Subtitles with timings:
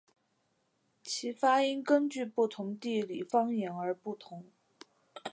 [1.03, 4.47] 其发音根据不同地理方言而不同。